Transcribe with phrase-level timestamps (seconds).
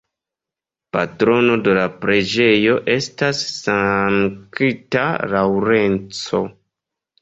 [0.95, 6.47] Patrono de la preĝejo estas Sankta Laŭrenco.